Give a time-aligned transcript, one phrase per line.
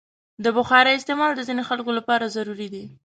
[0.43, 2.83] د بخارۍ استعمال د ځینو خلکو لپاره ضروري دی.